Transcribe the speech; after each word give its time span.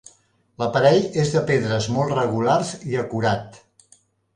L'aparell 0.61 1.19
és 1.25 1.35
de 1.37 1.45
pedres 1.53 1.91
molt 1.99 2.17
regulars 2.19 2.77
i 2.95 3.03
acurat. 3.07 3.67